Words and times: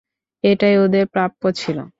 এটাই 0.43 0.75
ওদের 0.77 1.05
প্রাপ্য 1.07 1.41
ছিল। 1.51 1.77